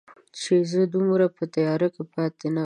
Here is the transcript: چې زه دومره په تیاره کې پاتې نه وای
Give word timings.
چې 0.39 0.53
زه 0.71 0.81
دومره 0.93 1.25
په 1.35 1.43
تیاره 1.53 1.87
کې 1.95 2.03
پاتې 2.13 2.47
نه 2.55 2.57
وای 2.57 2.59